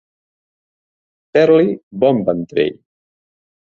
[1.37, 2.85] Fer-li bon ventrell.